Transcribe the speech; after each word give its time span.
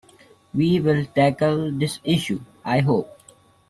We 0.51 0.79
will 0.79 1.05
tackle 1.05 1.71
this 1.73 1.99
issue, 2.03 2.41
I 2.65 2.79
hope. 2.79 3.15